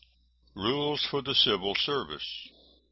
]RULES 0.55 1.03
FOR 1.05 1.21
THE 1.21 1.35
CIVIL 1.35 1.75
SERVICE. 1.75 2.49